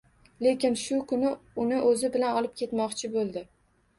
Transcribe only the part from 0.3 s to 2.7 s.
Lekin shu kuni uni o`zi bilan olib